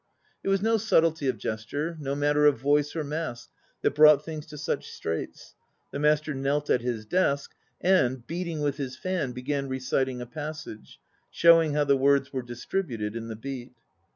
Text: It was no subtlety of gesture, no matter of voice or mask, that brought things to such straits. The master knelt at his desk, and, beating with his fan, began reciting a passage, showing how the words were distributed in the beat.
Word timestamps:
It 0.43 0.49
was 0.49 0.63
no 0.63 0.77
subtlety 0.77 1.27
of 1.27 1.37
gesture, 1.37 1.95
no 1.99 2.15
matter 2.15 2.47
of 2.47 2.57
voice 2.59 2.95
or 2.95 3.03
mask, 3.03 3.51
that 3.83 3.93
brought 3.93 4.25
things 4.25 4.47
to 4.47 4.57
such 4.57 4.89
straits. 4.91 5.53
The 5.91 5.99
master 5.99 6.33
knelt 6.33 6.71
at 6.71 6.81
his 6.81 7.05
desk, 7.05 7.51
and, 7.79 8.25
beating 8.25 8.61
with 8.61 8.77
his 8.77 8.97
fan, 8.97 9.31
began 9.31 9.67
reciting 9.69 10.19
a 10.19 10.25
passage, 10.25 10.99
showing 11.29 11.75
how 11.75 11.83
the 11.83 11.97
words 11.97 12.33
were 12.33 12.41
distributed 12.41 13.15
in 13.15 13.27
the 13.27 13.35
beat. 13.35 13.73